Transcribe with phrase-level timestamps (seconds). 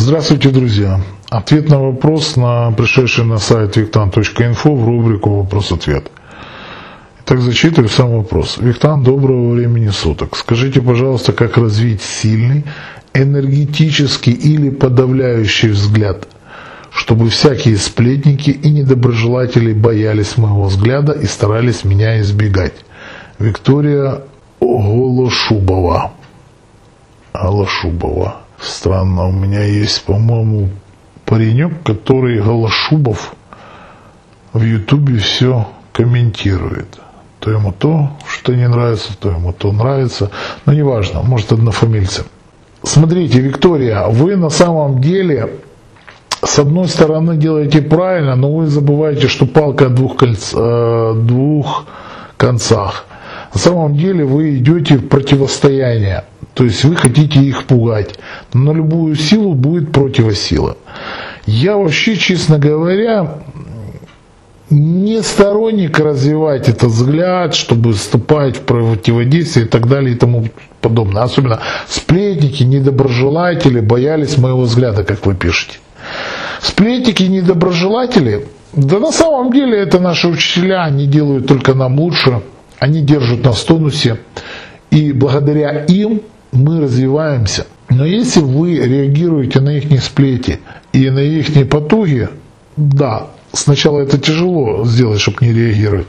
[0.00, 1.00] Здравствуйте, друзья!
[1.28, 6.12] Ответ на вопрос на пришедший на сайт виктан.инфо в рубрику «Вопрос-ответ».
[7.24, 8.58] Итак, зачитываю сам вопрос.
[8.58, 10.36] Виктан, доброго времени суток.
[10.36, 12.64] Скажите, пожалуйста, как развить сильный,
[13.12, 16.28] энергетический или подавляющий взгляд,
[16.92, 22.74] чтобы всякие сплетники и недоброжелатели боялись моего взгляда и старались меня избегать.
[23.40, 24.22] Виктория
[24.60, 26.12] Голошубова.
[27.34, 28.42] Голошубова.
[28.68, 30.68] Странно, у меня есть, по-моему,
[31.24, 33.34] паренек, который Голошубов
[34.52, 36.98] в Ютубе все комментирует.
[37.40, 40.30] То ему то, что не нравится, то ему то нравится.
[40.66, 42.24] Но неважно, может однофамильцы.
[42.82, 45.50] Смотрите, Виктория, вы на самом деле
[46.44, 51.86] с одной стороны делаете правильно, но вы забываете, что палка о двух, кольц, э, двух
[52.36, 53.06] концах.
[53.52, 56.24] На самом деле вы идете в противостояние.
[56.58, 58.16] То есть вы хотите их пугать.
[58.52, 60.76] Но на любую силу будет противосила.
[61.46, 63.38] Я вообще, честно говоря,
[64.68, 70.48] не сторонник развивать этот взгляд, чтобы вступать в противодействие и так далее и тому
[70.80, 71.22] подобное.
[71.22, 75.78] Особенно сплетники, недоброжелатели боялись моего взгляда, как вы пишете.
[76.60, 82.42] Сплетники, недоброжелатели, да на самом деле это наши учителя, они делают только нам лучше,
[82.80, 84.18] они держат нас в тонусе,
[84.90, 86.20] и благодаря им
[86.52, 87.66] мы развиваемся.
[87.88, 90.60] Но если вы реагируете на их сплети
[90.92, 92.28] и на их потуги,
[92.76, 96.06] да, сначала это тяжело сделать, чтобы не реагировать.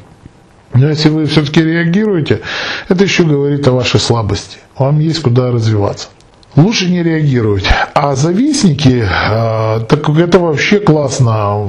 [0.74, 2.42] Но если вы все-таки реагируете,
[2.90, 4.60] это еще говорит о вашей слабости.
[4.78, 6.10] Вам есть куда развиваться.
[6.56, 7.66] Лучше не реагировать.
[7.94, 11.68] А завистники, э, так это вообще классно.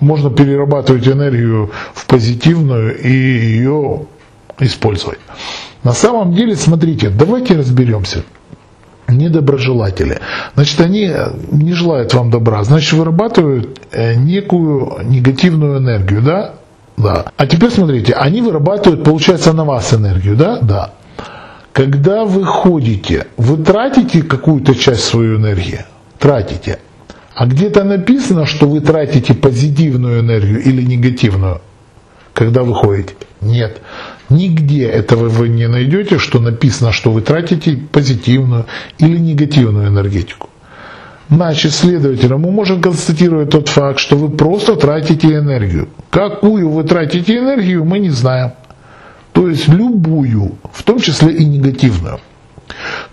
[0.00, 4.06] Можно перерабатывать энергию в позитивную и ее
[4.58, 5.18] использовать.
[5.84, 8.22] На самом деле, смотрите, давайте разберемся.
[9.08, 10.20] Недоброжелатели.
[10.54, 11.12] Значит, они
[11.50, 12.62] не желают вам добра.
[12.64, 16.54] Значит, вырабатывают э, некую негативную энергию, да?
[16.96, 17.26] Да.
[17.36, 20.58] А теперь смотрите, они вырабатывают, получается, на вас энергию, да?
[20.60, 20.92] Да.
[21.72, 25.84] Когда вы ходите, вы тратите какую-то часть своей энергии?
[26.18, 26.78] Тратите.
[27.34, 31.60] А где-то написано, что вы тратите позитивную энергию или негативную,
[32.34, 33.14] когда вы ходите?
[33.40, 33.80] Нет.
[34.32, 38.64] Нигде этого вы не найдете, что написано, что вы тратите позитивную
[38.98, 40.48] или негативную энергетику.
[41.28, 45.88] Значит, следовательно, мы можем констатировать тот факт, что вы просто тратите энергию.
[46.10, 48.52] Какую вы тратите энергию, мы не знаем.
[49.32, 52.18] То есть любую, в том числе и негативную.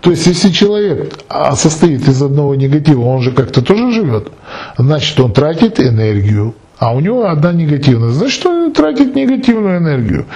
[0.00, 4.32] То есть, если человек а, состоит из одного негатива, он же как-то тоже живет,
[4.78, 8.08] значит, он тратит энергию а у него одна негативная.
[8.08, 10.26] Значит, он тратит негативную энергию.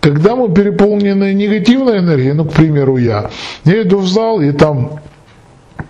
[0.00, 3.30] Когда мы переполнены негативной энергией, ну, к примеру, я,
[3.64, 5.00] я иду в зал и там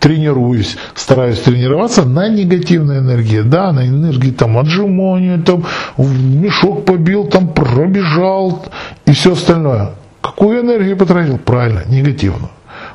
[0.00, 5.64] тренируюсь, стараюсь тренироваться на негативной энергии, да, на энергии там отжимания, там
[5.98, 8.64] мешок побил, там пробежал
[9.06, 9.90] и все остальное.
[10.20, 11.38] Какую энергию потратил?
[11.38, 12.50] Правильно, негативную.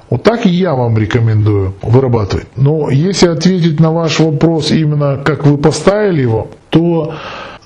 [0.09, 2.47] Вот так и я вам рекомендую вырабатывать.
[2.55, 7.13] Но если ответить на ваш вопрос именно как вы поставили его, то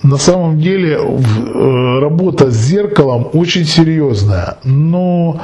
[0.04, 4.58] на самом деле э, работа с зеркалом очень серьезная.
[4.64, 5.42] Но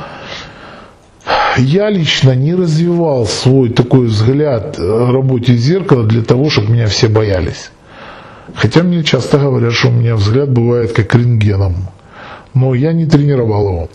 [1.58, 7.08] я лично не развивал свой такой взгляд работе с зеркалом для того, чтобы меня все
[7.08, 7.72] боялись.
[8.56, 11.76] Хотя мне часто говорят, что у меня взгляд бывает как рентгеном.
[12.54, 13.90] Но я не тренировал его.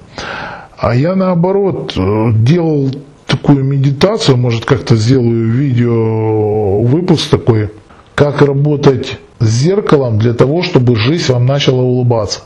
[0.78, 2.90] А я наоборот э, делал
[3.26, 7.70] такую медитацию, может как-то сделаю видео выпуск такой,
[8.14, 12.42] как работать с зеркалом для того, чтобы жизнь вам начала улыбаться.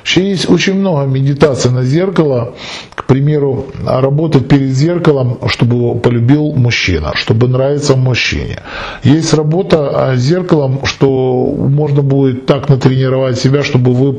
[0.00, 2.54] Вообще есть очень много медитаций на зеркало.
[2.94, 8.58] К примеру, работать перед зеркалом, чтобы его полюбил мужчина, чтобы нравиться мужчине.
[9.02, 14.12] Есть работа с зеркалом, что можно будет так натренировать себя, чтобы вы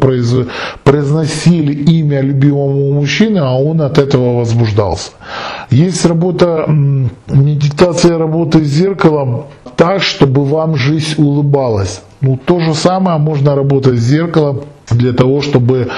[0.83, 5.11] произносили имя любимому мужчины, а он от этого возбуждался.
[5.69, 9.45] Есть работа, медитация работы с зеркалом
[9.83, 12.03] так, чтобы вам жизнь улыбалась.
[12.21, 15.89] Ну, то же самое можно работать с зеркалом для того, чтобы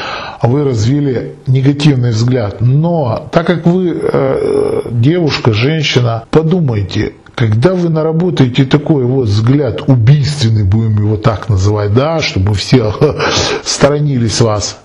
[0.42, 2.62] вы развили негативный взгляд.
[2.62, 10.64] Но так как вы э, девушка, женщина, подумайте, когда вы наработаете такой вот взгляд убийственный,
[10.64, 12.92] будем его так называть, да, чтобы все
[13.64, 14.80] сторонились вас,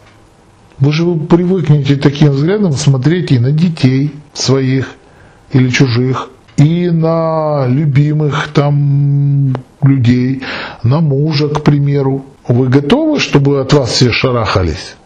[0.78, 4.90] вы же вы привыкнете таким взглядом смотреть и на детей своих
[5.52, 6.28] или чужих,
[6.60, 10.42] и на любимых там людей,
[10.82, 12.26] на мужа, к примеру.
[12.46, 14.96] Вы готовы, чтобы от вас все шарахались?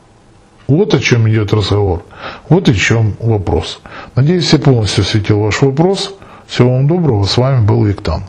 [0.67, 2.03] Вот о чем идет разговор.
[2.49, 3.81] Вот о чем вопрос.
[4.17, 6.15] Надеюсь, я полностью осветил ваш вопрос.
[6.47, 7.25] Всего вам доброго.
[7.25, 8.25] С вами был Виктан.